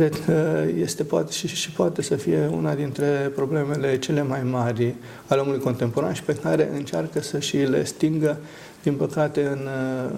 [0.00, 4.94] cred că este poate și, și poate să fie una dintre problemele cele mai mari
[5.26, 8.38] ale omului contemporan și pe care încearcă să și le stingă,
[8.82, 9.68] din păcate, în,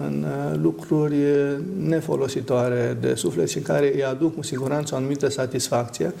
[0.05, 0.25] în
[0.61, 1.15] lucruri
[1.79, 6.13] nefolositoare de suflet și care îi aduc cu siguranță o anumită satisfacție,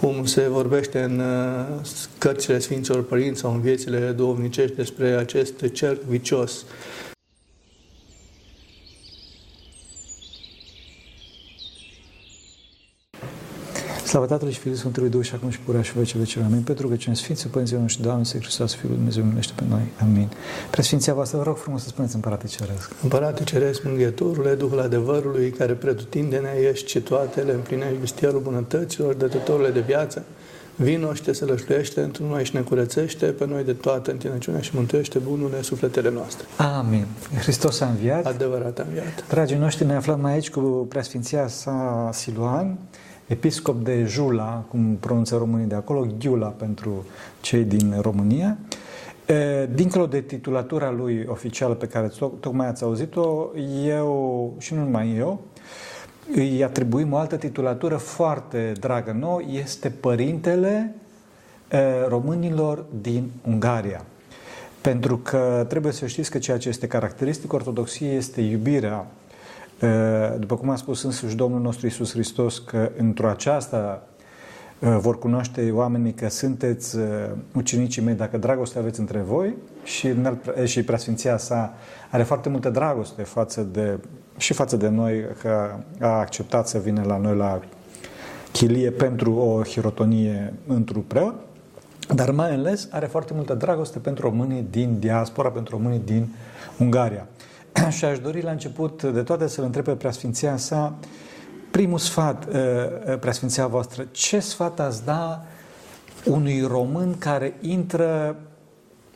[0.00, 1.22] cum se vorbește în
[2.18, 6.64] cărțile Sfinților Părinți sau în viețile duhovnicești despre acest cerc vicios
[14.14, 16.42] Slavă Tatălui și Fiului Sfântului Duh și acum și purea și vece vece.
[16.44, 16.62] Amin.
[16.62, 19.82] Pentru că cine Sfinții Părinții noștri, Doamne, să Hristos, Fiul Dumnezeu, miluiește pe noi.
[20.02, 20.28] Amin.
[20.70, 22.92] Preasfinția voastră, vă rog frumos să spuneți Împărate Ceresc.
[23.02, 29.70] Împărate Ceresc, Mângâietorule, Duhul adevărului, care pretutindene ești și toate le împlinești vistierul bunătăților, dătătorile
[29.70, 30.24] de viață,
[30.76, 34.70] Vino și te sălășluiește într noi și ne curățește pe noi de toată întinăciunea și
[34.74, 36.46] mântuiește bunurile sufletele noastre.
[36.56, 37.06] Amin.
[37.40, 38.26] Hristos a înviat.
[38.26, 39.28] Adevărat a înviat.
[39.28, 42.78] Dragii noștri, ne aflăm aici cu Preasfinția sa Siluan,
[43.26, 47.04] episcop de Jula, cum pronunță românii de acolo, Ghiula pentru
[47.40, 48.58] cei din România.
[49.74, 53.48] Dincolo de titulatura lui oficială pe care tocmai ați auzit-o,
[53.86, 55.40] eu, și nu numai eu,
[56.34, 60.94] îi atribuim o altă titulatură foarte dragă nouă, este Părintele
[62.08, 64.04] românilor din Ungaria.
[64.80, 69.06] Pentru că trebuie să știți că ceea ce este caracteristic ortodoxiei este iubirea
[70.38, 74.02] după cum a spus însuși Domnul nostru Isus Hristos, că într-o aceasta
[74.78, 76.96] vor cunoaște oamenii că sunteți
[77.54, 80.14] ucenicii mei dacă dragoste aveți între voi și,
[80.64, 81.74] și preasfinția sa
[82.10, 83.98] are foarte multă dragoste față de,
[84.36, 87.60] și față de noi că a acceptat să vină la noi la
[88.52, 91.34] chilie pentru o hirotonie într-un preot,
[92.14, 96.28] dar mai ales are foarte multă dragoste pentru românii din diaspora, pentru românii din
[96.78, 97.26] Ungaria.
[97.96, 100.94] și aș dori la început de toate să-L întreb pe preasfinția sa,
[101.70, 105.44] primul sfat, uh, uh, preasfinția voastră, ce sfat ați da
[106.24, 108.36] unui român care intră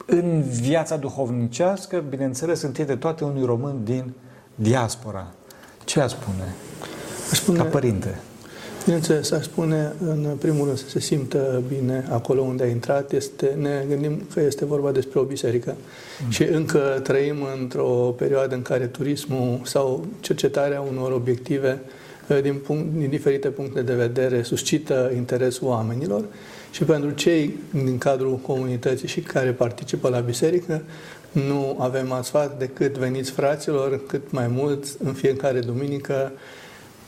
[0.07, 4.13] în viața duhovnicească, bineînțeles, întâi de toate unui român din
[4.55, 5.27] diaspora?
[5.85, 6.55] Ce a spune?
[7.33, 8.21] spune ca părinte.
[8.89, 13.13] Bineînțeles, aș spune, în primul rând, să se simtă bine acolo unde a intrat.
[13.13, 15.77] Este, ne gândim că este vorba despre o biserică
[16.25, 16.31] mm.
[16.31, 21.81] și încă trăim într-o perioadă în care turismul sau cercetarea unor obiective
[22.27, 26.25] eh, din, punct, din diferite puncte de vedere suscită interesul oamenilor
[26.71, 30.83] și pentru cei din cadrul comunității și care participă la biserică,
[31.33, 36.33] nu avem asfalt decât veniți fraților cât mai mult în fiecare duminică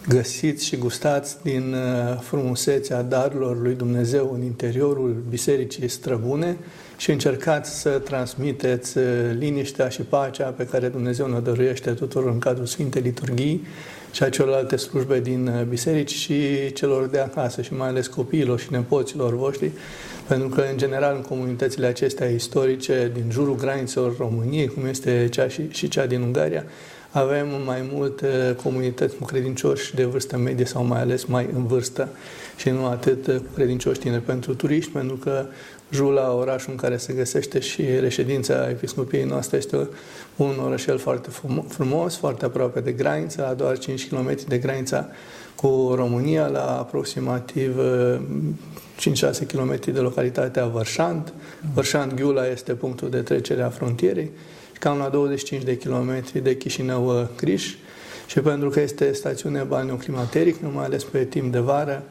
[0.08, 6.56] găsiți și gustați din uh, frumusețea darurilor lui Dumnezeu în interiorul Bisericii Străbune
[6.96, 9.04] și încercați să transmiteți uh,
[9.38, 13.66] liniștea și pacea pe care Dumnezeu ne dăruiește tuturor în cadrul Sfintei Liturghii
[14.12, 16.34] și a celorlalte slujbe din uh, biserici și
[16.72, 19.70] celor de acasă și mai ales copiilor și nepoților voștri,
[20.28, 25.48] pentru că, în general, în comunitățile acestea istorice din jurul granițelor României, cum este cea
[25.48, 26.64] și, și cea din Ungaria,
[27.10, 32.08] avem mai multe comunități cu credincioși de vârstă medie sau mai ales mai în vârstă
[32.56, 35.46] și nu atât cu credincioși tineri pentru turiști, pentru că
[35.90, 39.88] Jula, orașul în care se găsește și reședința episcopiei noastre, este
[40.36, 41.28] un orășel foarte
[41.68, 45.08] frumos, foarte aproape de graniță, la doar 5 km de granița
[45.54, 51.32] cu România, la aproximativ 5-6 km de localitatea Vărșant.
[51.74, 54.30] Vărșant-Ghiula este punctul de trecere a frontierei
[54.80, 57.74] cam la 25 de kilometri de Chișinău-Criș
[58.26, 62.02] și pentru că este stațiune balneoclimaterică, mai ales pe timp de vară,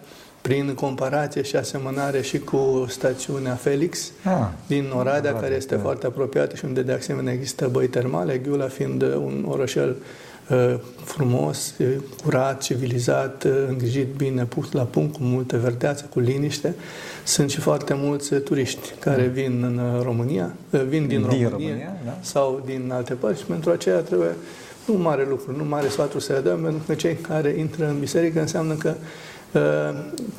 [0.41, 5.81] prin comparație și asemănare și cu stațiunea Felix ah, din Oradea, care este da.
[5.81, 10.28] foarte apropiată și unde de asemenea există băi termale, Ghiula fiind un orășel uh,
[11.03, 11.75] frumos,
[12.23, 16.75] curat, civilizat, uh, îngrijit bine, pus la punct, cu multă verdeață, cu liniște.
[17.23, 19.31] Sunt și foarte mulți turiști care mm.
[19.31, 22.17] vin în uh, România, uh, vin din, din România, România da?
[22.21, 24.35] sau din alte părți și pentru aceea trebuie
[24.85, 27.99] nu mare lucru, nu mare sfatul să le dăm, pentru că cei care intră în
[27.99, 28.93] biserică înseamnă că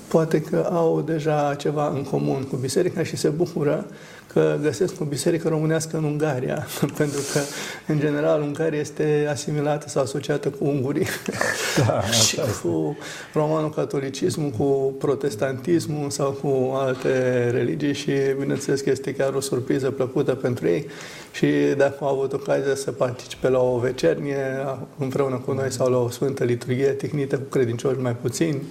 [0.09, 3.87] poate că au deja ceva în comun cu biserica și se bucură
[4.33, 6.67] că găsesc o biserică românească în Ungaria,
[6.97, 7.41] pentru că,
[7.87, 11.07] în general, Ungaria este asimilată sau asociată cu ungurii
[11.87, 12.97] da, și cu
[13.33, 20.35] romano-catolicismul, cu protestantismul sau cu alte religii și, bineînțeles, că este chiar o surpriză plăcută
[20.35, 20.87] pentru ei
[21.33, 21.47] și
[21.77, 24.37] dacă au avut ocazia să participe la o vecernie
[24.99, 28.63] împreună cu noi sau la o sfântă liturghie tehnită cu credincioși mai puțini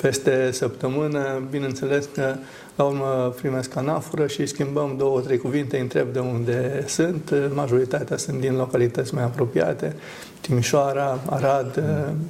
[0.00, 2.34] peste săptămână, bineînțeles că
[2.76, 7.34] la urmă primesc anafură și schimbăm două, trei cuvinte, întreb de unde sunt.
[7.54, 9.96] Majoritatea sunt din localități mai apropiate.
[10.40, 11.82] Timișoara, Arad,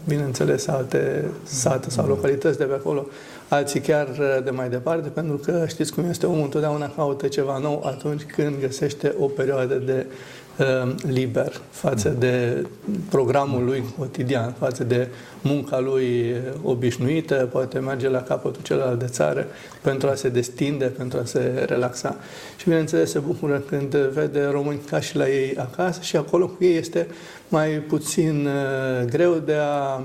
[0.09, 3.07] bineînțeles alte sate sau localități de pe acolo,
[3.55, 4.09] alții chiar
[4.45, 8.61] de mai departe, pentru că știți cum este omul întotdeauna caută ceva nou atunci când
[8.61, 10.07] găsește o perioadă de
[10.59, 12.67] uh, liber față de
[13.11, 15.09] programul lui cotidian, față de
[15.43, 19.47] munca lui obișnuită, poate merge la capătul celălalt de țară
[19.83, 22.17] pentru a se destinde, pentru a se relaxa.
[22.57, 26.65] Și bineînțeles se bucură când vede români ca și la ei acasă și acolo cu
[26.65, 27.07] ei este
[27.49, 30.05] mai puțin uh, greu de a uh,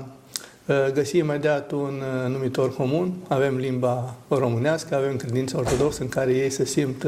[0.94, 3.12] găsi imediat un uh, numitor comun.
[3.28, 7.02] Avem limba românească, avem credința ortodoxă în care ei se simt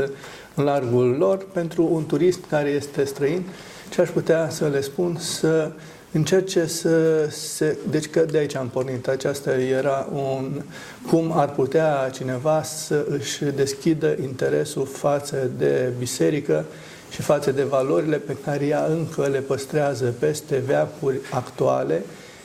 [0.54, 1.46] în largul lor.
[1.52, 3.42] Pentru un turist care este străin,
[3.90, 5.70] ce aș putea să le spun, să
[6.12, 7.76] încerce să se...
[7.90, 9.08] Deci că de aici am pornit.
[9.08, 10.62] Aceasta era un...
[11.10, 16.64] Cum ar putea cineva să își deschidă interesul față de biserică
[17.10, 22.02] și față de valorile pe care ea încă le păstrează peste veacuri actuale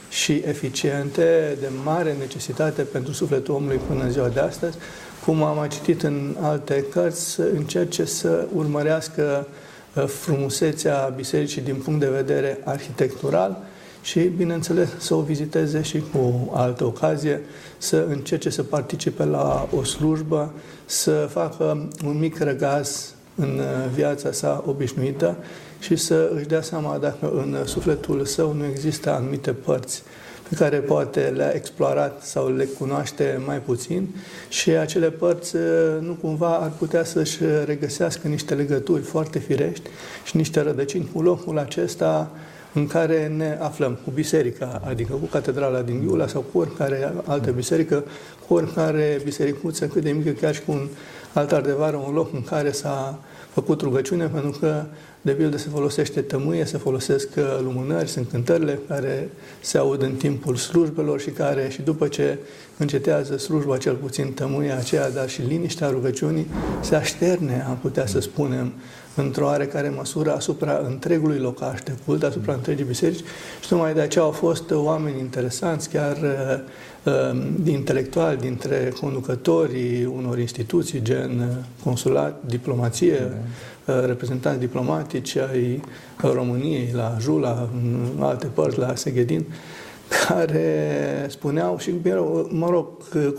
[0.10, 4.78] și eficiente, de mare necesitate pentru sufletul omului până în ziua de astăzi,
[5.26, 9.48] cum am mai citit în alte cărți, să încerce să urmărească
[9.96, 13.58] uh, frumusețea bisericii din punct de vedere arhitectural
[14.02, 17.42] și, bineînțeles, să o viziteze și cu altă ocazie,
[17.78, 20.54] să încerce să participe la o slujbă,
[20.86, 25.38] să facă un mic răgaz în uh, viața sa obișnuită
[25.80, 30.04] și să își dea seama dacă în sufletul său nu există anumite părți
[30.50, 34.16] pe care poate le-a explorat sau le cunoaște mai puțin
[34.50, 35.62] și acele părți uh,
[36.00, 39.90] nu cumva ar putea să-și regăsească niște legături foarte firești
[40.26, 42.32] și niște rădăcini cu locul acesta
[42.74, 47.52] în care ne aflăm, cu biserica, adică cu catedrala din Iula sau cu oricare altă
[47.52, 48.04] biserică,
[48.48, 50.88] cu oricare bisericuță, cât de mică, chiar și cu un
[51.34, 53.20] altar de vară, un loc în care s-a
[53.58, 54.84] făcut rugăciune, pentru că,
[55.22, 60.16] de pildă, se folosește tămâie, se folosesc uh, lumânări, sunt cântările care se aud în
[60.16, 62.38] timpul slujbelor și care, și după ce
[62.78, 66.48] încetează slujba, cel puțin tămâia aceea, dar și liniștea rugăciunii,
[66.82, 68.74] se așterne, am putea să spunem,
[69.16, 73.26] într-o oarecare măsură asupra întregului locaș de cult, asupra întregii biserici.
[73.62, 76.60] Și tocmai de aceea au fost oameni interesanți, chiar uh, uh
[77.66, 83.32] intelectuali, dintre conducătorii unor instituții, gen consulat, diplomație,
[83.86, 85.82] uh, reprezentanți diplomatici ai
[86.22, 89.46] României la Jula, în alte părți, la Seghedin,
[90.28, 92.88] care spuneau și erau, mă rog,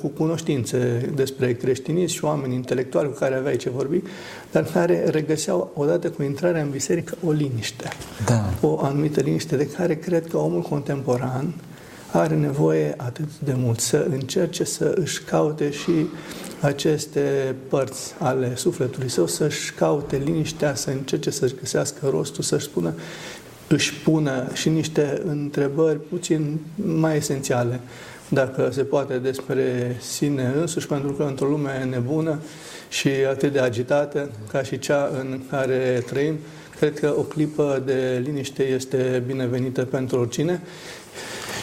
[0.01, 4.03] cu cunoștințe despre creștinism și oameni intelectuali cu care aveai ce vorbi,
[4.51, 7.89] dar care regăseau odată cu intrarea în biserică o liniște.
[8.27, 8.45] Da.
[8.61, 11.55] O anumită liniște de care cred că omul contemporan
[12.13, 16.07] are nevoie atât de mult să încerce să își caute și
[16.61, 22.95] aceste părți ale sufletului său, să-și caute liniștea, să încerce să-și găsească rostul, să-și spună
[23.69, 27.81] își pună și niște întrebări puțin mai esențiale,
[28.29, 32.41] dacă se poate, despre sine însuși, pentru că într-o lume nebună
[32.89, 36.39] și atât de agitată ca și cea în care trăim,
[36.79, 40.63] cred că o clipă de liniște este binevenită pentru oricine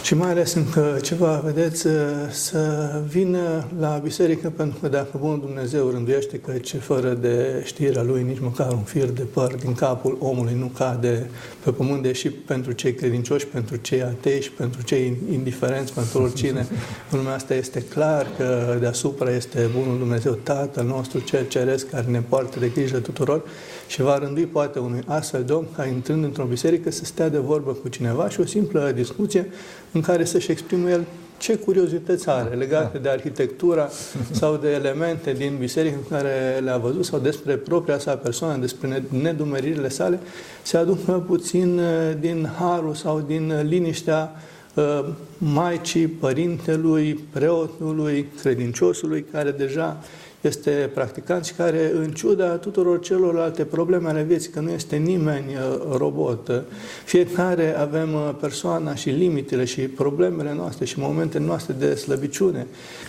[0.06, 1.88] și mai ales încă ceva, vedeți,
[2.30, 8.04] să vină la biserică, pentru că dacă Bunul Dumnezeu rânduiește că ce fără de știrea
[8.04, 11.30] Lui nici măcar un fir de păr din capul omului nu cade
[11.64, 16.68] pe pământ, deși pentru cei credincioși, pentru cei atei și pentru cei indiferenți, pentru oricine,
[17.12, 22.06] în lumea asta este clar că deasupra este Bunul Dumnezeu, Tatăl nostru, cel ceresc, care
[22.08, 23.44] ne poartă de grijă tuturor
[23.88, 27.38] și va rândui poate unui astfel de om ca intrând într-o biserică să stea de
[27.38, 29.50] vorbă cu cineva și o simplă discuție
[29.92, 31.06] în care să-și exprime el
[31.38, 33.90] ce curiozități are legate de arhitectura
[34.40, 39.04] sau de elemente din biserică în care le-a văzut sau despre propria sa persoană, despre
[39.10, 40.20] nedumeririle sale,
[40.62, 41.86] se aducă puțin uh,
[42.20, 44.32] din harul sau din liniștea
[44.74, 45.06] uh,
[45.38, 50.04] maicii, părintelui, preotului, credinciosului, care deja
[50.48, 55.46] este practicant și care, în ciuda tuturor celorlalte probleme ale vieții, că nu este nimeni
[55.56, 56.62] uh, robot, uh,
[57.06, 62.68] fiecare avem uh, persoana și limitele și problemele noastre și momentele noastre de slăbiciune.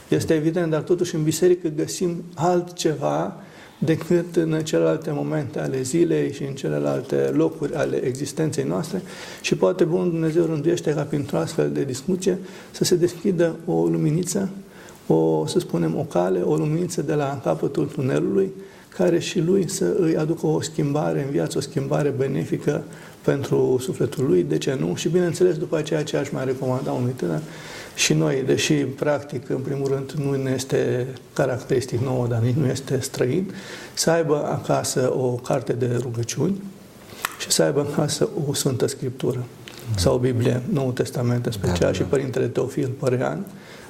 [0.08, 3.36] Este evident, dar totuși în biserică găsim altceva
[3.78, 9.02] decât în celelalte momente ale zilei și în celelalte locuri ale existenței noastre
[9.40, 12.38] și poate Bunul Dumnezeu rânduiește ca printr-o astfel de discuție
[12.70, 14.50] să se deschidă o luminiță
[15.06, 18.52] o, să spunem, o cale, o lumință de la capătul tunelului,
[18.96, 22.84] care și lui să îi aducă o schimbare în viață, o schimbare benefică
[23.22, 24.94] pentru sufletul lui, de ce nu?
[24.94, 27.40] Și bineînțeles, după aceea ce aș mai recomanda unui tânăr,
[27.94, 32.66] și noi, deși practic, în primul rând, nu ne este caracteristic nouă, dar nici nu
[32.66, 33.54] este străin,
[33.94, 36.62] să aibă acasă o carte de rugăciuni
[37.38, 39.44] și să aibă acasă o Sfântă Scriptură
[39.96, 41.92] sau Biblie, Noul Testament în special, da, da.
[41.92, 43.46] și Părintele Teofil Părean,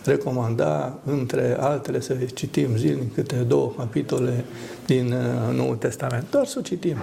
[0.06, 4.44] recomanda, între altele, să citim zilnic câte două capitole
[4.86, 6.24] din uh, Noul Testament.
[6.30, 6.96] Doar să o citim.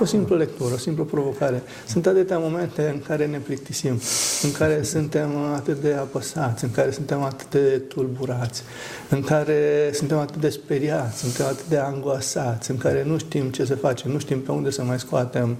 [0.00, 1.62] O simplă lectură, o simplă provocare.
[1.86, 4.00] Sunt atâtea momente în care ne plictisim,
[4.42, 8.62] în care suntem atât de apăsați, în care suntem atât de tulburați,
[9.08, 13.64] în care suntem atât de speriați, suntem atât de angoasați, în care nu știm ce
[13.64, 15.56] să facem, nu știm pe unde să mai scoatem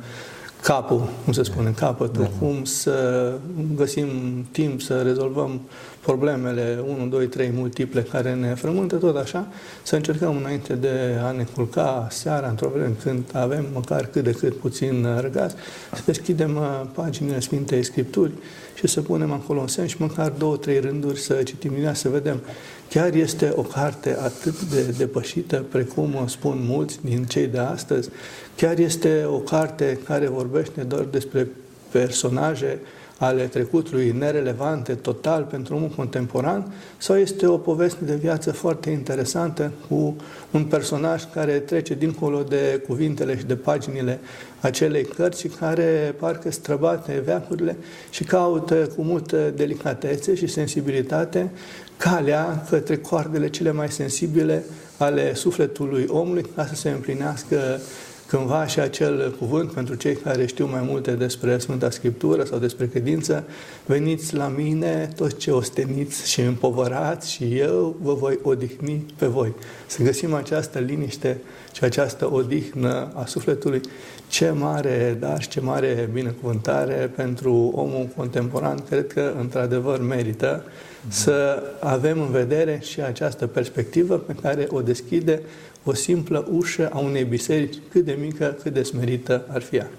[0.63, 2.31] capul, cum se spune, capătul, da.
[2.39, 3.33] cum să
[3.75, 4.09] găsim
[4.51, 5.61] timp să rezolvăm
[6.09, 9.49] problemele 1, 2, 3 multiple care ne frământă tot așa,
[9.83, 14.31] să încercăm înainte de a ne culca seara, într-o vreme când avem măcar cât de
[14.31, 15.55] cât puțin răgaz,
[15.95, 18.33] să deschidem uh, paginile Sfintei Scripturi
[18.75, 22.09] și să punem acolo în semn și măcar două, trei rânduri să citim din să
[22.09, 22.41] vedem.
[22.89, 28.09] Chiar este o carte atât de depășită precum spun mulți din cei de astăzi,
[28.57, 31.49] chiar este o carte care vorbește doar despre
[31.91, 32.79] personaje
[33.19, 39.73] ale trecutului nerelevante total pentru omul contemporan sau este o poveste de viață foarte interesantă
[39.89, 40.17] cu
[40.51, 44.21] un personaj care trece dincolo de cuvintele și de paginile
[44.61, 47.77] acelei cărți și care parcă străbate veacurile
[48.11, 51.51] și caută cu multă delicatețe și sensibilitate
[51.97, 54.65] calea către coardele cele mai sensibile
[54.97, 57.81] ale sufletului omului ca să se împlinească
[58.29, 62.87] cândva și acel cuvânt pentru cei care știu mai multe despre Sfânta Scriptură sau despre
[62.87, 63.45] credință,
[63.87, 69.55] veniți la mine toți ce osteniți și împovărați și eu vă voi odihni pe voi.
[69.87, 71.41] Să găsim această liniște
[71.73, 73.81] și această odihnă a sufletului,
[74.29, 80.65] ce mare dar și ce mare binecuvântare pentru omul contemporan, cred că într-adevăr merită
[81.09, 85.43] să avem în vedere și această perspectivă pe care o deschide
[85.89, 89.91] o simplă ușă a unei biserici, cât de mică, cât de smerită ar fi ea.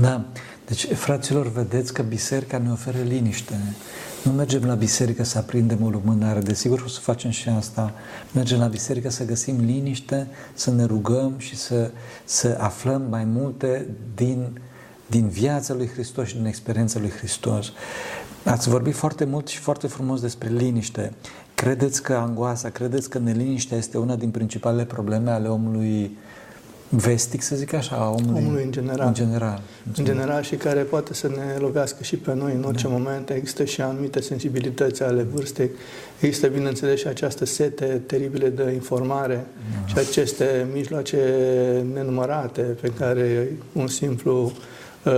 [0.00, 0.24] Da.
[0.66, 3.54] Deci, fraților, vedeți că biserica ne oferă liniște.
[4.22, 7.92] Nu mergem la biserică să aprindem o lumânare, desigur o să facem și asta.
[8.32, 11.90] Mergem la biserică să găsim liniște, să ne rugăm și să,
[12.24, 14.60] să aflăm mai multe din,
[15.06, 17.72] din viața lui Hristos și din experiența lui Hristos.
[18.44, 21.12] Ați vorbit foarte mult și foarte frumos despre liniște.
[21.64, 26.16] Credeți că angoasa, credeți că neliniștea este una din principalele probleme ale omului
[26.88, 29.06] vestic, să zic așa, a omului, omului în general.
[29.06, 29.60] În general.
[29.96, 32.92] În general și care poate să ne lovească și pe noi în orice da.
[32.92, 33.30] moment.
[33.30, 35.70] Există și anumite sensibilități ale vârstei.
[36.20, 39.86] Există, bineînțeles, și această sete teribile de informare da.
[39.86, 41.18] și aceste mijloace
[41.94, 44.52] nenumărate pe care un simplu
[45.04, 45.12] uh,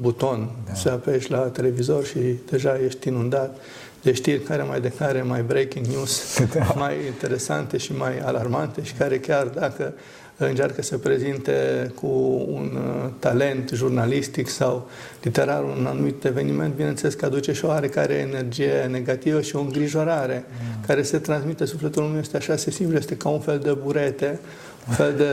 [0.00, 0.74] buton da.
[0.74, 2.18] să apeși la televizor și
[2.50, 3.56] deja ești inundat
[4.04, 6.72] de știri care mai de care mai breaking news, da.
[6.76, 9.94] mai interesante și mai alarmante și care chiar dacă
[10.36, 12.06] încearcă să prezinte cu
[12.48, 14.88] un uh, talent jurnalistic sau
[15.22, 20.44] literar un anumit eveniment, bineînțeles că aduce și o oarecare energie negativă și o îngrijorare
[20.48, 20.84] mm.
[20.86, 24.38] care se transmite sufletul omului este așa sensibil, este ca un fel de burete
[24.73, 25.30] un fel de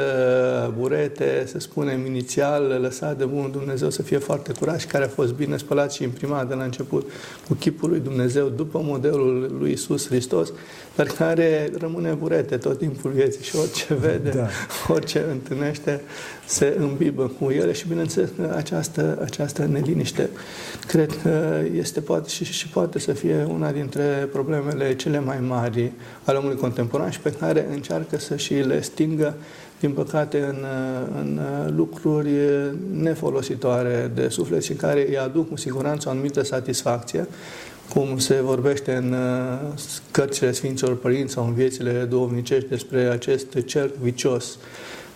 [0.77, 5.08] burete, să spunem, inițial lăsat de Bunul Dumnezeu să fie foarte curat și care a
[5.08, 7.10] fost bine spălat și imprimat de la început
[7.48, 10.53] cu chipul lui Dumnezeu după modelul lui Isus Hristos,
[10.96, 14.48] dar care rămâne burete tot timpul vieții și orice vede, da.
[14.93, 16.01] orice întâlnește,
[16.51, 20.29] se îmbibă cu ele și, bineînțeles, această, această neliniște.
[20.88, 25.91] Cred că este poate și, și poate să fie una dintre problemele cele mai mari
[26.24, 29.36] ale omului contemporan și pe care încearcă să și le stingă
[29.79, 30.65] din păcate, în,
[31.20, 31.39] în
[31.75, 32.29] lucruri
[32.93, 37.27] nefolositoare de suflet și care îi aduc cu siguranță o anumită satisfacție,
[37.93, 39.15] cum se vorbește în
[40.12, 44.58] cărțile Sfinților Părinți sau în viețile duhovnicești despre acest cerc vicios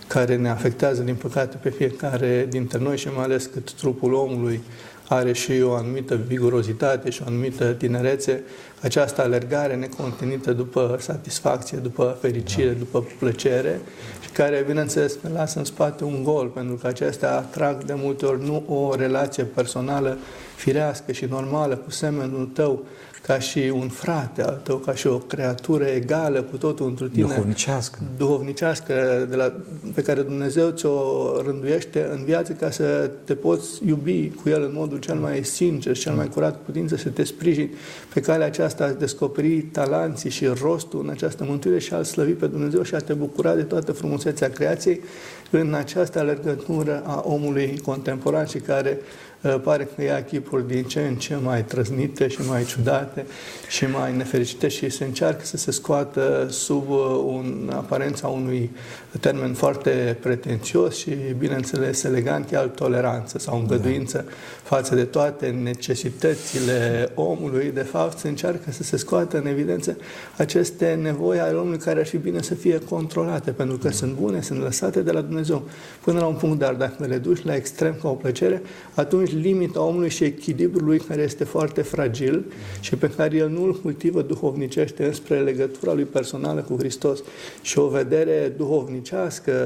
[0.06, 4.60] care ne afectează, din păcate, pe fiecare dintre noi și mai ales cât trupul omului
[5.08, 8.42] are și o anumită vigurozitate și o anumită tinerețe,
[8.80, 12.78] această alergare necontenită după satisfacție, după fericire, da.
[12.78, 13.80] după plăcere
[14.20, 18.26] și care, bineînțeles, ne lasă în spate un gol, pentru că acestea atrag de multe
[18.26, 20.18] ori nu o relație personală
[20.56, 22.84] firească și normală cu semenul tău,
[23.26, 27.26] ca și un frate al tău, ca și o creatură egală cu totul într tine.
[27.26, 27.98] Duhovnicească.
[28.16, 29.52] Duhovnicească, de la,
[29.94, 30.92] pe care Dumnezeu ți-o
[31.42, 35.96] rânduiește în viață ca să te poți iubi cu El în modul cel mai sincer,
[35.96, 37.70] cel mai curat cu putință, să te sprijini
[38.14, 42.46] pe calea aceasta a descoperi talanții și rostul în această mântuire și a slăvi pe
[42.46, 45.00] Dumnezeu și a te bucura de toată frumusețea creației
[45.50, 49.25] în această alergătură a omului contemporan și care uh,
[49.62, 53.26] pare că ia chipuri din ce în ce mai trăznite și mai ciudate
[53.68, 58.70] și mai nefericite și se încearcă să se scoată sub uh, un, aparența unui
[59.20, 64.32] termen foarte pretențios și, bineînțeles, elegant, chiar toleranță sau îngăduință da.
[64.62, 67.70] față de toate necesitățile omului.
[67.74, 69.96] De fapt, se încearcă să se scoată în evidență
[70.36, 73.94] aceste nevoi ale omului care ar fi bine să fie controlate, pentru că da.
[73.94, 75.62] sunt bune, sunt lăsate de la Dumnezeu
[76.00, 78.62] până la un punct, dar dacă le duci la extrem ca o plăcere,
[78.94, 82.44] atunci limita omului și echilibrul lui care este foarte fragil
[82.80, 87.22] și pe care el nu îl cultivă duhovnicește înspre legătura lui personală cu Hristos
[87.62, 89.04] și o vedere duhovnicească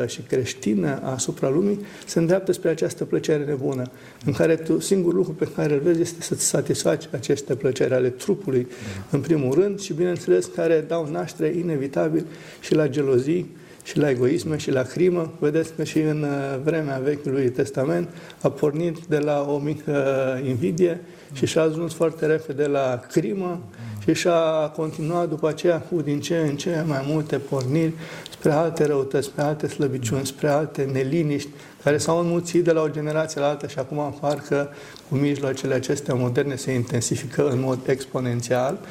[0.06, 3.82] și creștină asupra lumii, se îndreaptă spre această plăcere nebună,
[4.24, 8.08] în care tu, singurul lucru pe care îl vezi este să-ți satisfaci aceste plăceri ale
[8.08, 8.66] trupului,
[9.10, 12.26] în primul rând, și bineînțeles care dau naștere inevitabil
[12.60, 15.32] și la gelozii, și la egoisme și la crimă.
[15.38, 18.08] Vedeți că și în uh, vremea Vechiului Testament
[18.40, 20.04] a pornit de la o mică
[20.46, 21.00] invidie
[21.32, 23.62] și și-a ajuns foarte repede la crimă
[24.04, 27.92] și și-a continuat după aceea cu din ce în ce mai multe porniri
[28.30, 31.48] spre alte răutăți, spre alte slăbiciuni, spre alte neliniști,
[31.82, 34.70] care s-au înmulțit de la o generație la alta și acum parcă
[35.08, 38.72] cu mijloacele acestea moderne se intensifică în mod exponențial.
[38.72, 38.88] Mm.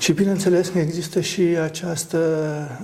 [0.00, 2.18] Și bineînțeles că există și această,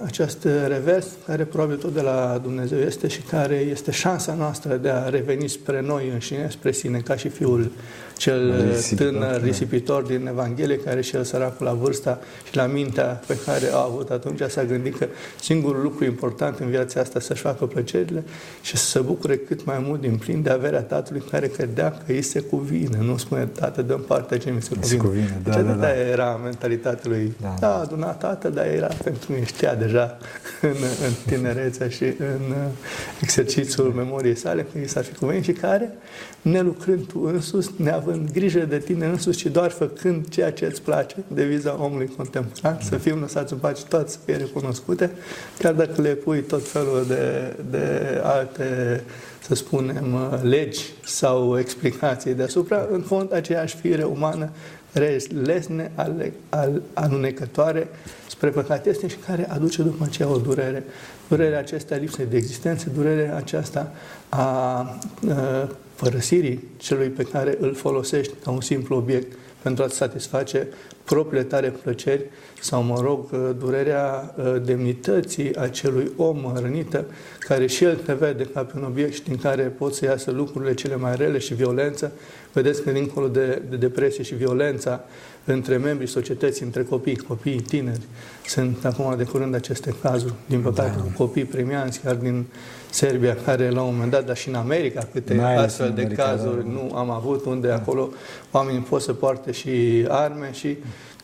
[0.04, 4.88] această revers, care probabil tot de la Dumnezeu este și care este șansa noastră de
[4.88, 7.70] a reveni spre noi înșine, spre sine, ca și Fiul
[8.16, 9.46] cel risipitor, tânăr da.
[9.46, 13.82] risipitor din Evanghelie, care și el săracul la vârsta și la mintea pe care a
[13.82, 15.06] avut atunci, s-a gândit că
[15.40, 18.24] singurul lucru important în viața asta să-și facă plăcerile
[18.62, 22.12] și să se bucure cât mai mult din plin de averea tatălui care credea că
[22.12, 22.98] îi se cuvine.
[23.00, 24.86] Nu spune, tată, dăm partea ce mi se cuvine.
[24.86, 25.94] Se cuvine da, deci, da, da.
[25.94, 27.34] era mentalitatea lui.
[27.40, 30.18] Da, da aduna tată, dar era pentru mine, știa deja
[30.60, 32.54] în, în tinerețea și în
[33.20, 35.92] exercițiul memoriei sale că i s-ar fi cuvenit și care,
[36.42, 40.64] ne lucrând tu însus, neavând având grijă de tine însuși, ci doar făcând ceea ce
[40.64, 45.10] îți place, deviza omului contemporan, să fim lăsați în pace, toate să fie recunoscute,
[45.58, 49.02] chiar dacă le pui tot felul de, de alte,
[49.40, 54.50] să spunem, legi sau explicații deasupra, în fond, aceeași fire umană
[55.42, 57.88] lesne, ale, al, alunecătoare
[58.28, 60.84] spre păcat este și care aduce după aceea o durere.
[61.28, 63.92] Durerea aceasta lipsei de existență, durerea aceasta
[64.28, 70.68] a, a părăsirii celui pe care îl folosești ca un simplu obiect pentru a-ți satisface
[71.06, 72.24] propriile tale plăceri
[72.60, 77.04] sau, mă rog, durerea uh, demnității acelui om rănită
[77.38, 80.30] care și el te vede ca pe un obiect și din care pot să iasă
[80.30, 82.12] lucrurile cele mai rele și violență.
[82.52, 85.04] Vedeți că dincolo de, de depresie și violența
[85.44, 88.00] între membrii societății, între copii, copii tineri,
[88.46, 91.12] sunt acum de curând aceste cazuri, din păcate, da.
[91.16, 92.46] copii premianți, chiar din
[92.90, 96.22] Serbia, care la un moment dat, dar și în America, câte Mai astfel de America,
[96.22, 96.70] cazuri da.
[96.70, 97.74] nu am avut, unde da.
[97.74, 98.08] acolo
[98.50, 100.76] oamenii pot să poarte și arme și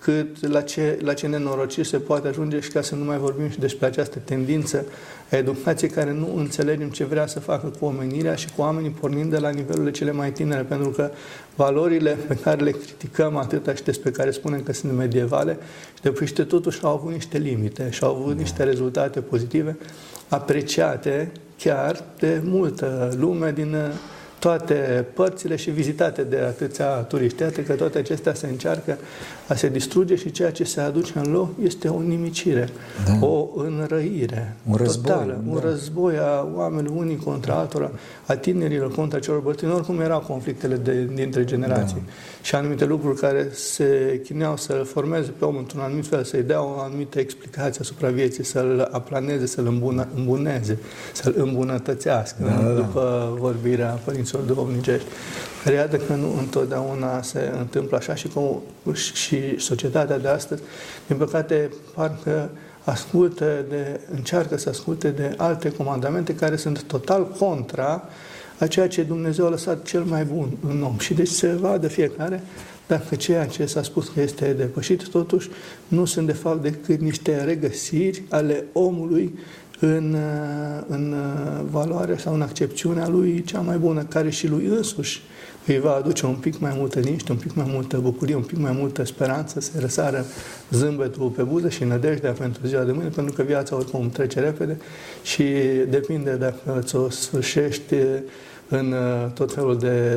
[0.03, 3.49] cât la ce, la ce nenorociri se poate ajunge și ca să nu mai vorbim
[3.49, 4.85] și despre această tendință
[5.31, 9.31] a educației care nu înțelegem ce vrea să facă cu omenirea și cu oamenii pornind
[9.31, 11.11] de la nivelurile cele mai tinere, pentru că
[11.55, 15.59] valorile pe care le criticăm atâta și despre care spunem că sunt medievale
[16.25, 19.77] și de totuși au avut niște limite și au avut niște rezultate pozitive
[20.29, 23.77] apreciate chiar de multă lume din
[24.43, 27.43] toate părțile și vizitate de atâția turiști.
[27.43, 28.99] Iată că toate acestea se încearcă
[29.49, 32.69] a se distruge și ceea ce se aduce în loc este o nimicire,
[33.07, 33.27] da.
[33.27, 35.51] o înrăire un război, totală, da.
[35.53, 37.91] un război a oamenilor unii contra altora,
[38.27, 42.13] a tinerilor contra celor bătrâni, oricum erau conflictele de, dintre generații da.
[42.43, 46.65] și anumite lucruri care se chineau să formeze pe om într-un anumit fel, să-i dea
[46.65, 49.67] o anumită explicație asupra vieții, să-l aplaneze, să-l
[50.15, 50.79] îmbuneze,
[51.13, 55.07] să-l îmbunătățească, da, da, după vorbirea părinților duhovnicești.
[55.65, 58.63] Care iată că nu întotdeauna se întâmplă așa și, cum,
[59.13, 60.63] și societatea de astăzi,
[61.07, 62.51] din păcate, parcă
[62.85, 68.05] ascultă de, încearcă să asculte de alte comandamente care sunt total contra
[68.59, 70.99] a ceea ce Dumnezeu a lăsat cel mai bun în om.
[70.99, 72.43] Și deci se vadă fiecare
[72.87, 75.49] dacă ceea ce s-a spus că este depășit, totuși
[75.89, 79.39] nu sunt de fapt decât niște regăsiri ale omului
[79.81, 80.17] în,
[80.87, 81.15] în
[81.71, 85.23] valoarea sau în accepțiunea lui cea mai bună, care și lui însuși
[85.67, 88.59] îi va aduce un pic mai multă liniște, un pic mai multă bucurie, un pic
[88.59, 90.25] mai multă speranță, să răsară
[90.71, 94.77] zâmbetul pe buză și nădejdea pentru ziua de mâine, pentru că viața oricum trece repede
[95.23, 95.45] și
[95.89, 97.95] depinde dacă ți-o sfârșești
[98.69, 100.17] în uh, tot felul de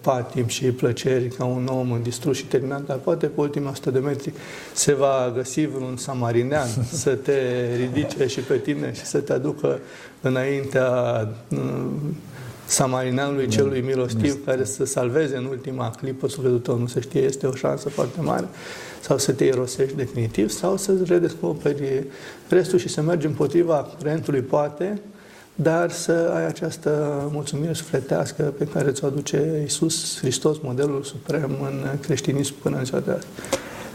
[0.00, 3.98] patim și plăceri ca un om distrus și terminat, dar poate pe ultima 100 de
[3.98, 4.32] metri
[4.72, 6.68] se va găsi vreun samarinean
[7.02, 7.40] să te
[7.76, 9.78] ridice și pe tine și să te aducă
[10.20, 11.28] înaintea
[12.66, 17.20] uh, samarinanului celui milostiv care să salveze în ultima clipă sufletul tău, nu se știe,
[17.20, 18.48] este o șansă foarte mare,
[19.00, 22.04] sau să te irosești definitiv, sau să redescoperi
[22.48, 25.00] restul și să mergi împotriva curentului, poate,
[25.54, 31.98] dar să ai această mulțumire sufletească pe care ți-o aduce Iisus Hristos, modelul suprem în
[32.00, 33.26] creștinism până în ziua de azi.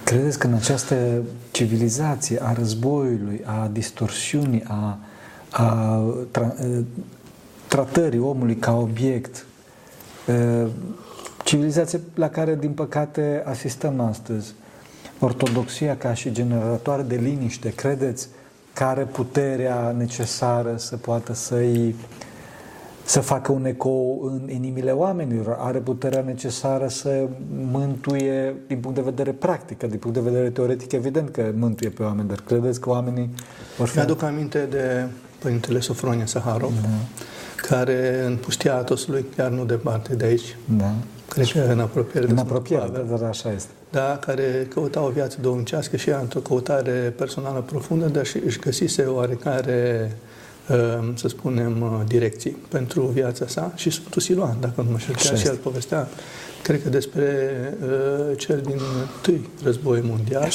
[0.03, 4.99] Credeți că în această civilizație a războiului, a distorsiunii, a,
[5.49, 6.55] a tra,
[7.71, 9.45] tratării omului ca obiect,
[11.43, 14.53] civilizație la care, din păcate, asistăm astăzi,
[15.19, 18.27] ortodoxia ca și generatoare de liniște, credeți
[18.73, 21.95] că are puterea necesară să poată să-i
[23.05, 27.27] să facă un ecou în inimile oamenilor, are puterea necesară să
[27.71, 32.03] mântuie din punct de vedere practic, din punct de vedere teoretic, evident că mântuie pe
[32.03, 33.29] oameni, dar credeți că oamenii
[33.77, 33.95] vor fi...
[33.95, 35.05] Mi-aduc aminte de
[35.41, 36.87] Părintele Sofronie Saharov, da.
[37.55, 40.93] care în pustia Atosului, chiar nu departe de aici, da.
[41.29, 43.69] cred că în apropiere de În apropiere, da, dar așa este.
[43.89, 48.59] Da, care căuta o viață domnicească și ea într-o căutare personală profundă, dar și își
[48.59, 50.40] găsise oarecare Ehm,
[51.13, 55.37] să spunem, uh, direcții pentru viața sa și Sfântul Siluan, dacă nu mă știu, chiar
[55.37, 56.07] și el povestea,
[56.63, 57.27] cred că despre
[57.83, 58.79] uh, cel din
[59.21, 60.49] tâi război mondial,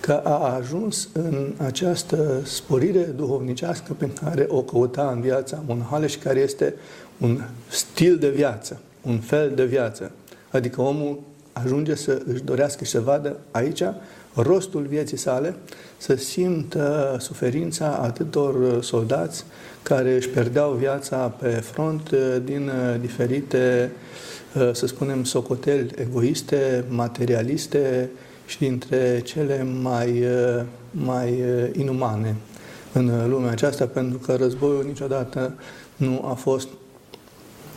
[0.00, 6.18] că a ajuns în această sporire duhovnicească pe care o căuta în viața monahale și
[6.18, 6.74] care este
[7.18, 10.10] un stil de viață, un fel de viață.
[10.50, 11.20] Adică omul
[11.52, 13.82] ajunge să își dorească și să vadă aici
[14.34, 15.56] rostul vieții sale,
[15.96, 19.44] să simtă suferința atâtor soldați
[19.82, 23.92] care își perdeau viața pe front uh, din uh, diferite,
[24.54, 28.10] uh, să spunem, socoteli egoiste, materialiste
[28.46, 30.24] și dintre cele mai,
[30.90, 31.42] mai
[31.72, 32.34] inumane
[32.92, 35.54] în lumea aceasta, pentru că războiul niciodată
[35.96, 36.68] nu a fost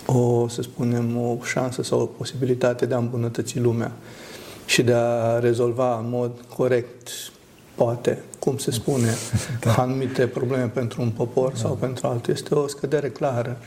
[0.05, 3.91] o, să spunem, o șansă sau o posibilitate de a îmbunătăți lumea
[4.65, 7.09] și de a rezolva în mod corect,
[7.75, 9.09] poate, cum se spune,
[9.61, 9.73] da.
[9.73, 11.57] anumite probleme pentru un popor da.
[11.57, 12.33] sau pentru altul.
[12.33, 13.57] Este o scădere clară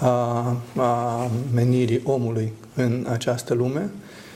[0.00, 3.90] a, a menirii omului în această lume.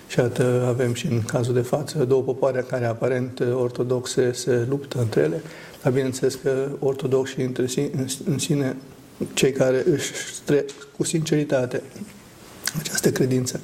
[0.09, 4.99] Și atât avem și în cazul de față două popoare care aparent ortodoxe se luptă
[4.99, 5.42] între ele,
[5.83, 7.90] dar bineînțeles că ortodoxii între sine,
[8.25, 8.77] în sine,
[9.35, 10.12] cei care își
[10.97, 11.83] cu sinceritate
[12.79, 13.61] această credință,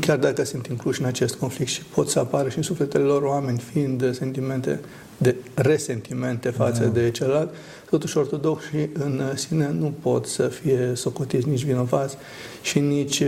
[0.00, 3.22] chiar dacă sunt incluși în acest conflict și pot să apară și în sufletele lor
[3.22, 4.80] oameni, fiind sentimente
[5.16, 6.88] de resentimente față da.
[6.88, 7.54] de celălalt,
[7.90, 12.16] totuși ortodoxii în sine nu pot să fie socotiți nici vinovați
[12.62, 13.22] și nici,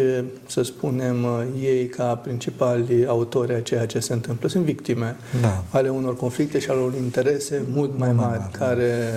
[0.46, 1.26] să spunem,
[1.62, 4.48] ei ca principali autori a ceea ce se întâmplă.
[4.48, 5.64] Sunt victime da.
[5.70, 9.09] ale unor conflicte și ale unor interese mult mai mari, mari care,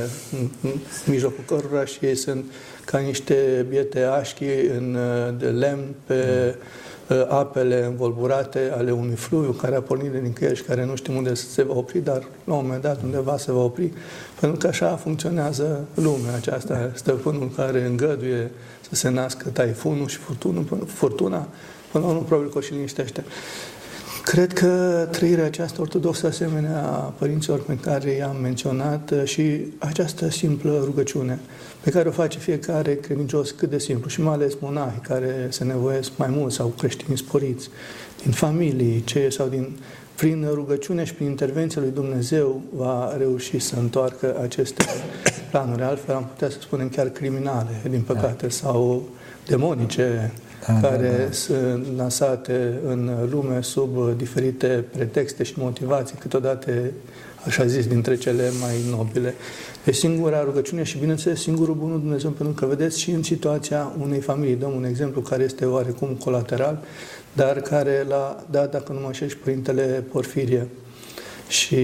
[0.62, 0.72] în
[1.06, 2.46] mijlocul cărora și ei sunt
[2.86, 4.44] ca niște biete așchi
[4.78, 4.98] în,
[5.38, 6.56] de lemn pe
[7.10, 7.26] mm.
[7.30, 11.34] apele învolburate ale unui fluviu care a pornit din nicăieri și care nu știm unde
[11.34, 13.92] se va opri, dar la un moment dat undeva se va opri,
[14.40, 18.52] pentru că așa funcționează lumea aceasta, stăpânul care îngăduie
[18.90, 21.48] să se nască taifunul și furtunul, furtuna,
[21.92, 23.24] până la urmă probabil că o și liniștește.
[24.24, 26.82] Cred că trăirea aceasta ortodoxă, asemenea
[27.18, 31.40] părinților pe care i-am menționat, și această simplă rugăciune
[31.84, 35.64] pe care o face fiecare credincios cât de simplu, și mai ales monahi care se
[35.64, 37.70] nevoiesc mai mult sau creștini sporiți,
[38.24, 39.78] din familii, ce sau din
[40.16, 44.86] prin rugăciune și prin intervenția lui Dumnezeu va reuși să întoarcă aceste
[45.52, 45.82] planuri.
[45.82, 48.50] Altfel am putea să spunem chiar criminale, din păcate, da.
[48.50, 49.10] sau
[49.48, 50.32] demonice,
[50.68, 51.32] da, da, care da, da.
[51.32, 56.72] sunt lansate în lume sub diferite pretexte și motivații, câteodată,
[57.46, 59.34] așa zis, dintre cele mai nobile.
[59.86, 64.20] E singura rugăciune și, bineînțeles, singurul bunul Dumnezeu, pentru că vedeți și în situația unei
[64.20, 66.84] familii, dăm un exemplu care este oarecum colateral,
[67.34, 70.68] dar care l-a dat, dacă nu mă și Părintele Porfirie
[71.48, 71.78] și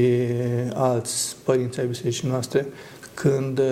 [0.73, 2.67] alți părinți ai bisericii noastre,
[3.21, 3.65] când uh,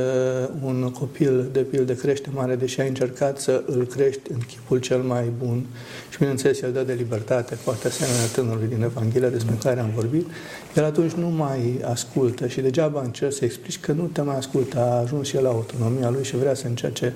[0.64, 5.02] un copil, de pildă, crește mare, deși ai încercat să îl crești în chipul cel
[5.02, 5.66] mai bun
[6.10, 9.60] și, bineînțeles, el dă de libertate, foarte asemenea tânărului din Evanghelia despre mm.
[9.60, 10.28] care am vorbit,
[10.76, 14.80] el atunci nu mai ascultă și degeaba încerci să explici că nu te mai ascultă,
[14.80, 17.14] a ajuns și el la autonomia lui și vrea să încerce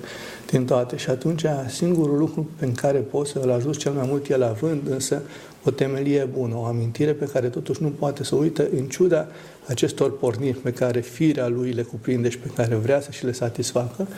[0.50, 0.96] din toate.
[0.96, 5.22] Și atunci singurul lucru pe care poți să-l ajuți cel mai mult, el având însă
[5.64, 9.26] o temelie bună, o amintire pe care totuși nu poate să uită în ciuda
[9.66, 13.32] acestor porniri pe care firea lui le cuprinde și pe care vrea să și le
[13.32, 14.08] satisfacă,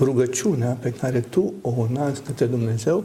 [0.00, 3.04] rugăciunea pe care tu o înalți către Dumnezeu,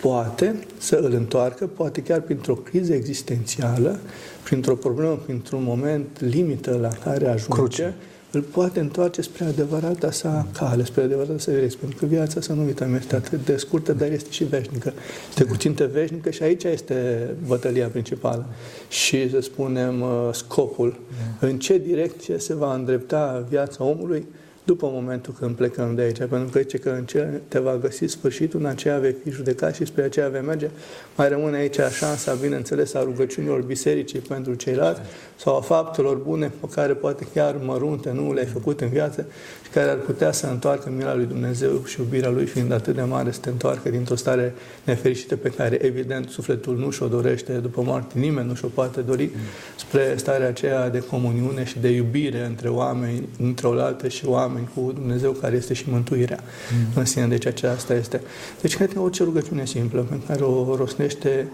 [0.00, 3.98] poate să îl întoarcă, poate chiar printr-o criză existențială,
[4.42, 7.94] printr-o problemă, printr-un moment limită la care ajunge, Cruce.
[8.38, 11.78] Îl poate întoarce spre adevărata sa cale, spre adevărata sa direcție.
[11.80, 14.92] Pentru că viața, să nu uităm, este atât de scurtă, dar este și veșnică.
[15.28, 18.46] Este cu țintă veșnică și aici este bătălia principală.
[18.88, 21.00] Și, să spunem, uh, scopul.
[21.40, 24.26] În ce direcție se va îndrepta viața omului
[24.68, 28.06] după momentul când plecăm de aici, pentru că zice că în ce te va găsi
[28.06, 30.70] sfârșitul, în aceea vei fi judecat și spre aceea vei merge.
[31.16, 35.00] Mai rămâne aici șansa, bineînțeles, a rugăciunilor bisericii pentru ceilalți
[35.36, 39.26] sau a faptelor bune pe care poate chiar mărunte nu le-ai făcut în viață
[39.64, 43.02] și care ar putea să întoarcă mila lui Dumnezeu și iubirea lui fiind atât de
[43.02, 44.54] mare să te întoarcă dintr-o stare
[44.84, 49.30] nefericită pe care evident sufletul nu și-o dorește după moarte, nimeni nu și-o poate dori
[49.76, 54.92] spre starea aceea de comuniune și de iubire între oameni, între oaltă și oameni cu
[54.92, 56.86] Dumnezeu care este și mântuirea mm.
[56.94, 57.26] în sine.
[57.26, 58.20] Deci aceasta este.
[58.60, 61.48] Deci cred că orice rugăciune simplă pe care o rosnește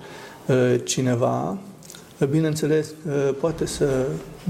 [0.46, 1.58] uh, cineva,
[2.30, 4.06] bineînțeles, uh, poate să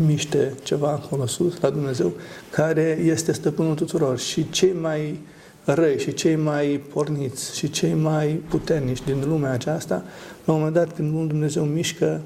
[0.07, 2.13] miște ceva acolo sus, la Dumnezeu,
[2.51, 4.19] care este stăpânul tuturor.
[4.19, 5.21] Și cei mai
[5.65, 10.05] răi și cei mai porniți și cei mai puternici din lumea aceasta,
[10.45, 12.21] la un moment dat, când Dumnezeu mișcă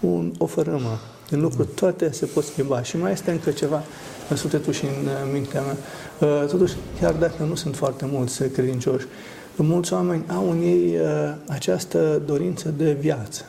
[0.00, 2.82] un, o fărâmă din lucruri, toate se pot schimba.
[2.82, 3.82] Și mai este încă ceva
[4.30, 5.76] în sufletul și în uh, mintea mea.
[6.18, 9.06] Uh, totuși, chiar dacă nu sunt foarte mulți credincioși,
[9.56, 10.98] mulți oameni au în ei
[11.46, 13.44] această dorință de viață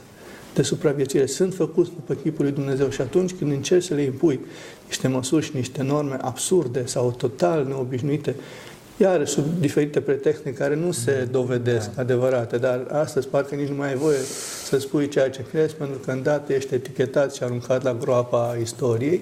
[0.53, 1.25] de supraviețuire.
[1.25, 4.39] Sunt făcuți după chipul lui Dumnezeu și atunci când încerci să le impui
[4.85, 8.35] niște măsuri și niște norme absurde sau total neobișnuite,
[9.01, 12.01] iar sub diferite pretexte care nu se dovedesc da.
[12.01, 14.17] adevărate, dar astăzi parcă nici nu mai ai voie
[14.63, 19.21] să spui ceea ce crezi, pentru că îndată ești etichetat și aruncat la groapa istoriei,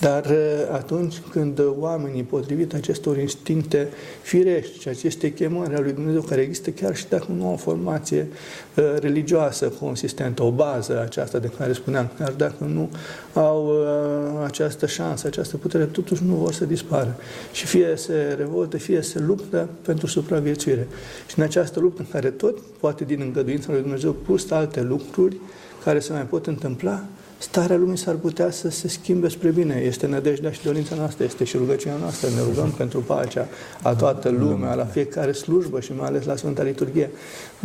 [0.00, 0.36] dar uh,
[0.72, 3.88] atunci când oamenii, potrivit acestor instincte
[4.22, 7.56] firești și aceste chemări a lui Dumnezeu, care există chiar și dacă nu au o
[7.56, 8.28] formație
[8.76, 12.90] uh, religioasă consistentă, o bază aceasta de care spuneam, chiar dacă nu
[13.32, 17.16] au uh, această șansă, această putere, totuși nu vor să dispară.
[17.52, 20.86] Și fie se revoltă, fie se luptă pentru supraviețuire.
[21.26, 25.36] Și în această luptă în care tot, poate din îngăduința lui Dumnezeu, plus alte lucruri
[25.84, 27.04] care se mai pot întâmpla,
[27.38, 29.74] starea lumii s-ar putea să se schimbe spre bine.
[29.74, 32.28] Este nădejdea și dorința noastră, este și rugăciunea noastră.
[32.28, 33.48] Ne rugăm pentru pacea
[33.82, 37.10] a toată lumea, la fiecare slujbă și mai ales la Sfânta Liturghie.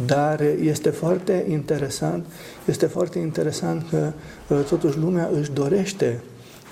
[0.06, 2.26] Dar este foarte interesant,
[2.66, 4.12] este foarte interesant că
[4.48, 6.22] uh, totuși lumea își dorește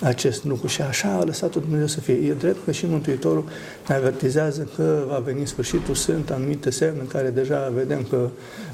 [0.02, 2.14] acest lucru și așa a lăsat-o Dumnezeu să fie.
[2.14, 3.44] E drept că și Mântuitorul
[3.88, 8.30] ne avertizează că va veni sfârșitul, sunt anumite semne în care deja vedem că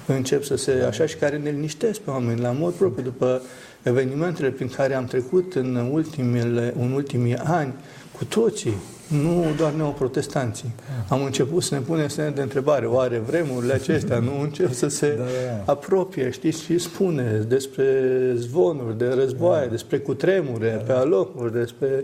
[0.05, 3.41] încep să se așa și care ne liniștesc pe oameni la mod propriu după
[3.83, 7.73] evenimentele prin care am trecut în, ultimele, în ultimii ani,
[8.17, 8.73] cu toții,
[9.07, 10.73] nu doar neoprotestanții.
[11.07, 15.15] Am început să ne punem semne de întrebare, oare vremurile acestea nu încep să se
[15.17, 15.71] da, da.
[15.71, 17.85] apropie, știți, și spune despre
[18.35, 19.71] zvonuri, de războaie, da.
[19.71, 20.93] despre cutremure, da.
[20.93, 22.03] pe alocuri, despre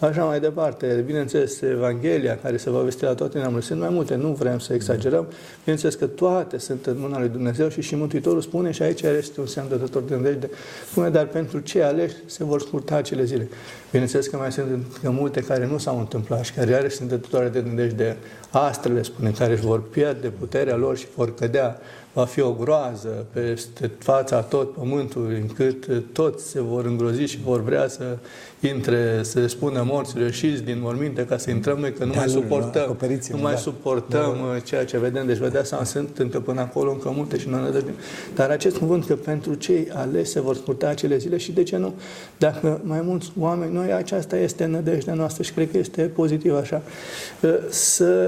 [0.00, 1.02] Așa mai departe.
[1.06, 3.64] Bineînțeles, Evanghelia care se va vesti la toate neamurile.
[3.66, 5.26] Sunt mai multe, nu vrem să exagerăm.
[5.58, 9.40] Bineînțeles că toate sunt în mâna lui Dumnezeu și și Mântuitorul spune și aici este
[9.40, 10.50] un semn dătător de îndejde.
[10.90, 13.48] Spune, dar pentru cei aleși se vor scurta acele zile.
[13.90, 14.68] Bineînțeles că mai sunt
[15.02, 18.16] că multe care nu s-au întâmplat și care iarăși sunt dătătoare de îndejde.
[18.50, 21.80] Astrele, spune, care își vor pierde puterea lor și vor cădea
[22.12, 27.62] va fi o groază peste fața tot pământul, încât toți se vor îngrozi și vor
[27.62, 28.16] vrea să
[28.60, 32.96] intre, să spună morților, ieșiți din morminte ca să intrăm noi, că nu mai suportăm,
[33.30, 33.58] nu mai da.
[33.58, 34.54] suportăm da.
[34.54, 35.26] Uh, ceea ce vedem.
[35.26, 37.80] Deci vă dați seama, sunt încă până acolo încă multe și nu ne
[38.34, 41.76] Dar acest cuvânt că pentru cei aleși se vor scurta acele zile și de ce
[41.76, 41.94] nu?
[42.38, 46.82] Dacă mai mulți oameni, noi aceasta este nădejdea noastră și cred că este pozitiv așa,
[47.42, 48.24] uh, să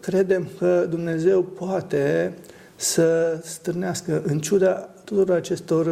[0.00, 2.32] credem că Dumnezeu poate
[2.76, 5.86] să stârnească, în ciuda tuturor acestor,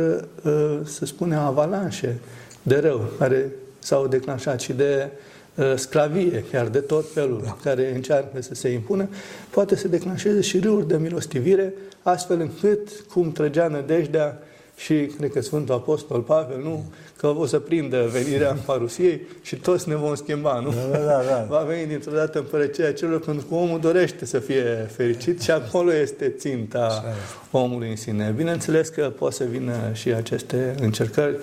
[0.45, 2.19] uh, să spunem, avalanșe
[2.63, 5.11] de rău care s-au declanșat și de
[5.55, 7.57] uh, sclavie, chiar de tot felul, da.
[7.63, 9.09] care încearcă să se impună,
[9.51, 14.39] poate să declanșeze și râuri de milostivire, astfel încât, cum trăgea nădejdea
[14.79, 16.85] și cred că Sfântul Apostol Pavel, nu?
[17.17, 20.75] Că o să prindă venirea în parusiei și toți ne vom schimba, nu?
[20.91, 21.23] Da, da, da.
[21.29, 21.47] da.
[21.57, 25.95] Va veni dintr-o dată împărăția celor, pentru că omul dorește să fie fericit și acolo
[25.95, 27.05] este ținta
[27.51, 28.35] omului în sine.
[28.37, 31.37] Bineînțeles că poate să vină și aceste încercări.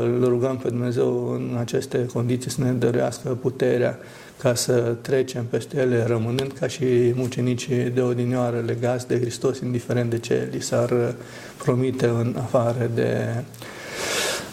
[0.00, 3.98] Îl rugăm pe Dumnezeu în aceste condiții să ne dărească puterea
[4.38, 10.10] ca să trecem peste ele, rămânând ca și mucenicii de odinioară legați de Hristos, indiferent
[10.10, 11.14] de ce li s-ar
[11.62, 13.34] promite în afară de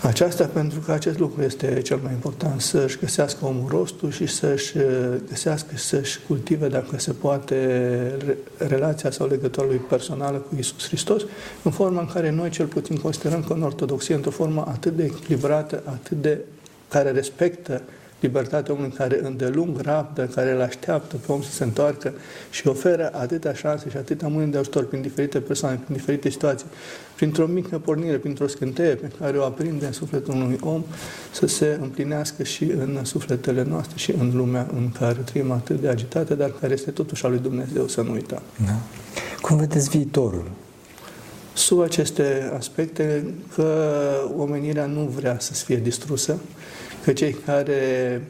[0.04, 4.74] aceasta, pentru că acest lucru este cel mai important, să-și găsească omul rostul și să-și
[5.30, 8.18] găsească, să-și cultive, dacă se poate,
[8.58, 11.22] relația sau legătura lui personală cu Isus Hristos,
[11.64, 15.04] în forma în care noi cel puțin considerăm că în Ortodoxie, într-o formă atât de
[15.04, 16.40] echilibrată, atât de
[16.90, 17.82] care respectă
[18.24, 22.14] libertatea omului care îndelung rabdă, care îl așteaptă pe om să se întoarcă
[22.50, 26.66] și oferă atâtea șanse și atâtea mâini de ajutor prin diferite persoane, prin diferite situații,
[27.16, 30.84] printr-o mică pornire, printr-o scânteie pe care o aprinde în sufletul unui om,
[31.32, 35.88] să se împlinească și în sufletele noastre și în lumea în care trăim atât de
[35.88, 38.42] agitate, dar care este totuși a lui Dumnezeu, să nu uităm.
[38.66, 38.76] Da.
[39.42, 40.52] Cum vedeți viitorul?
[41.54, 43.94] Sub aceste aspecte că
[44.38, 46.38] omenirea nu vrea să fie distrusă,
[47.04, 48.22] că cei care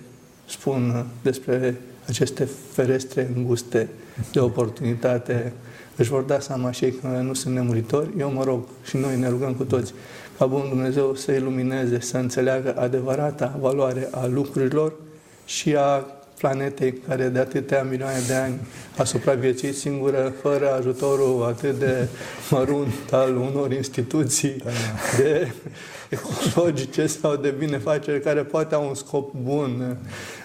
[0.45, 1.75] spun despre
[2.07, 3.89] aceste ferestre înguste
[4.31, 5.53] de oportunitate
[5.95, 8.09] își vor da seama și ei că nu sunt nemuritori.
[8.17, 9.93] Eu mă rog și noi ne rugăm cu toți
[10.37, 14.93] ca Bunul Dumnezeu să ilumineze, să înțeleagă adevărata valoare a lucrurilor
[15.45, 16.05] și a
[16.43, 18.59] planetei care de atâtea milioane de ani
[18.97, 22.07] a supraviețuit singură, fără ajutorul atât de
[22.49, 24.69] mărunt al unor instituții da.
[25.17, 25.51] de
[26.15, 29.97] ecologice sau de binefacere, care poate au un scop bun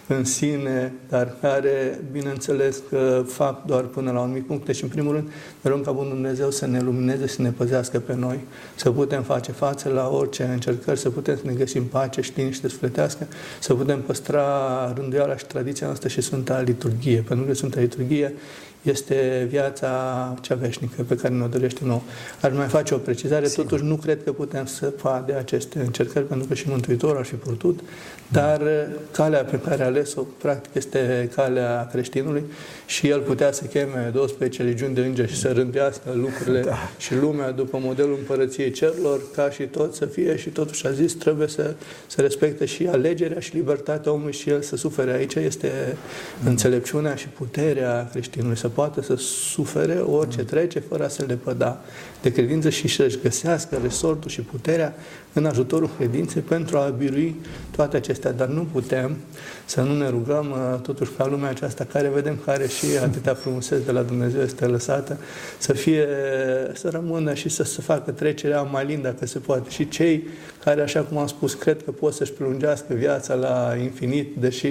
[0.08, 4.66] în sine, dar care, bineînțeles, că fac doar până la un mic punct.
[4.66, 5.28] Deci, în primul rând,
[5.60, 8.38] ne rog ca Bunul Dumnezeu să ne lumineze, să ne păzească pe noi,
[8.74, 12.68] să putem face față la orice încercări, să putem să ne găsim pace și liniște
[12.68, 13.26] sufletească,
[13.60, 18.34] să putem păstra rânduiala și tradiția noastră și Sfânta Liturghie, pentru că Sfânta Liturghie
[18.82, 22.02] este viața cea veșnică pe care ne-o dorește nouă.
[22.40, 23.64] Ar mai face o precizare, Sigur.
[23.64, 24.92] totuși nu cred că putem să
[25.26, 27.80] de aceste încercări, pentru că și Mântuitorul ar fi putut,
[28.28, 28.62] dar
[29.10, 32.44] calea pe care a ales-o, practic, este calea creștinului
[32.86, 36.76] și el putea să cheme 12 legiuni de îngeri și să rândească lucrurile da.
[36.98, 41.14] și lumea după modelul împărăției cerurilor, ca și tot să fie și totuși a zis,
[41.14, 41.74] trebuie să,
[42.06, 45.12] să respecte și alegerea și libertatea omului și el să sufere.
[45.12, 45.96] Aici este
[46.40, 46.48] mm.
[46.48, 51.80] înțelepciunea și puterea creștinului, să poată să sufere orice trece fără a se lepăda
[52.22, 54.94] de credință și să-și găsească resortul și puterea
[55.32, 57.36] în ajutorul credinței pentru a birui
[57.70, 58.32] toate acestea.
[58.32, 59.16] Dar nu putem
[59.64, 63.82] să nu ne rugăm uh, totuși ca lumea aceasta care vedem care și atâtea frumusețe
[63.84, 65.18] de la Dumnezeu este lăsată,
[65.58, 66.06] să fie,
[66.74, 69.70] să rămână și să se facă trecerea mai lin dacă se poate.
[69.70, 70.28] Și cei
[70.64, 74.68] care, așa cum am spus, cred că pot să-și prelungească viața la infinit, deși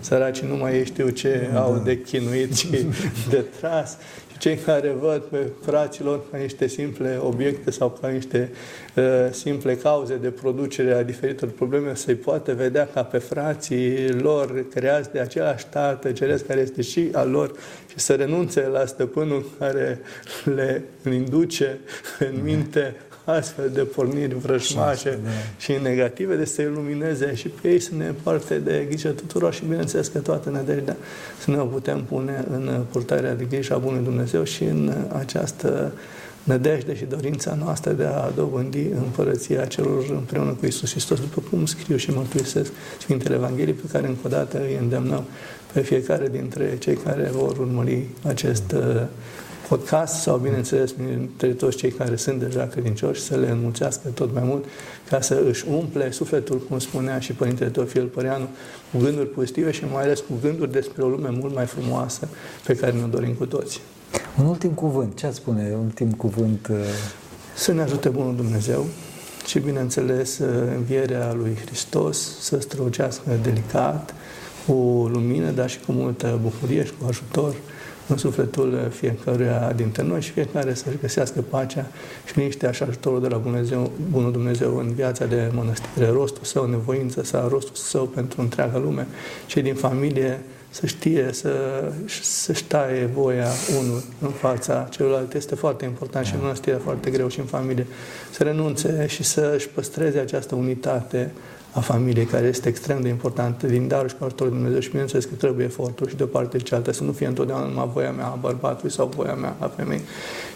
[0.00, 1.60] săracii nu mai știu ce da.
[1.60, 2.68] au de chinuit și
[3.30, 3.96] de tras.
[4.38, 8.50] Cei care văd pe fraților ca niște simple obiecte sau ca niște
[8.96, 14.68] uh, simple cauze de producere a diferitor probleme, să-i poată vedea ca pe frații lor
[14.68, 17.52] creați de același tată ceresc care este și al lor
[17.90, 20.00] și să renunțe la stăpânul care
[20.44, 21.78] le induce
[22.18, 22.96] în minte
[23.30, 25.30] astfel de porniri vrăjmașe da.
[25.58, 29.62] și negative, de să ilumineze și pe ei să ne împarte de grijă tuturor și
[29.64, 30.96] bineînțeles că toată nădejdea
[31.38, 35.92] să ne o putem pune în purtarea de grijă a Bunului Dumnezeu și în această
[36.44, 41.66] nădejde și dorința noastră de a dobândi împărăția celor împreună cu Isus Hristos, după cum
[41.66, 45.24] scriu și mărturisesc Sfintele Evanghelii, pe care încă o dată îi îndemnăm
[45.72, 48.74] pe fiecare dintre cei care vor urmări acest
[49.70, 54.42] podcast sau, bineînțeles, dintre toți cei care sunt deja credincioși, să le înmulțească tot mai
[54.44, 54.64] mult
[55.08, 58.48] ca să își umple sufletul, cum spunea și Părintele Teofil Păreanu,
[58.92, 62.28] cu gânduri pozitive și mai ales cu gânduri despre o lume mult mai frumoasă
[62.66, 63.80] pe care ne-o dorim cu toți.
[64.38, 65.70] Un ultim cuvânt, ce ați spune?
[65.72, 66.68] Un ultim cuvânt...
[66.70, 66.76] Uh,
[67.54, 68.86] să ne ajute Bunul Dumnezeu
[69.46, 74.14] și, bineînțeles, uh, învierea lui Hristos să strălucească delicat,
[74.66, 74.72] cu
[75.12, 77.54] lumină, dar și cu multă bucurie și cu ajutor
[78.10, 81.86] în sufletul fiecăruia dintre noi și fiecare să-și găsească pacea
[82.26, 86.66] și liniștea și ajutorul de la Dumnezeu, Bunul Dumnezeu în viața de mănăstire, rostul său,
[86.66, 89.06] nevoința sa, rostul său pentru întreaga lume.
[89.46, 91.52] Cei din familie să știe să,
[92.22, 93.48] să-și taie voia
[93.80, 95.34] unul în fața celuilalt.
[95.34, 97.86] Este foarte important și în mănăstire foarte greu și în familie.
[98.30, 101.30] Să renunțe și să-și păstreze această unitate
[101.72, 104.80] a familiei, care este extrem de importantă din darul și cu ajutorul Dumnezeu.
[104.80, 107.66] Și bineînțeles că trebuie efortul și de o parte de cealaltă, să nu fie întotdeauna
[107.66, 110.02] numai voia mea a bărbatului sau voia mea a femeii.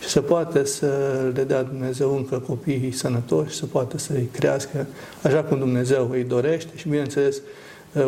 [0.00, 0.86] Și să poate să
[1.34, 4.86] le dea Dumnezeu încă copiii sănătoși, să poată să-i crească
[5.22, 6.70] așa cum Dumnezeu îi dorește.
[6.74, 7.40] Și bineînțeles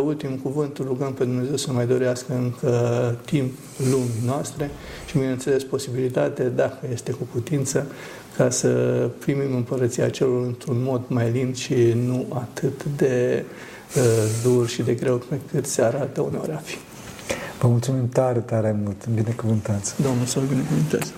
[0.05, 3.53] ultimul cuvânt, rugăm pe Dumnezeu să mai dorească încă timp
[3.91, 4.71] lumii noastre.
[5.07, 7.87] Și, bineînțeles, posibilitate, dacă este cu putință,
[8.37, 8.69] ca să
[9.19, 11.75] primim împărăția celor într-un mod mai lin și
[12.07, 13.45] nu atât de
[13.97, 14.03] uh,
[14.43, 16.77] dur și de greu pe cât se arată uneori a fi.
[17.61, 19.07] Vă mulțumim tare, tare mult.
[19.15, 20.03] Binecuvântați.
[20.03, 21.13] Domnul să-L binecuvânteze.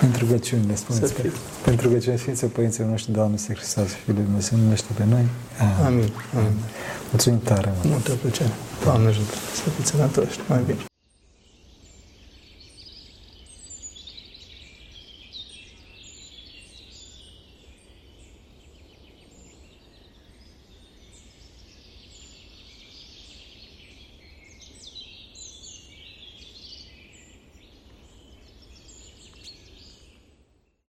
[0.00, 1.22] Pentru rugăciunile, spuneți că,
[1.64, 5.26] pentru rugăciunile Sfinților Părinților noștri, Doamne, Să Hristos, Fiul lui Dumnezeu, numește pe noi.
[5.84, 6.10] Amin.
[6.36, 6.56] Amin.
[7.10, 7.88] Mulțumim tare mult.
[7.88, 8.50] Multă plăcere.
[8.84, 10.38] Doamne ajută să fiți sănătoși.
[10.48, 10.78] Mai bine.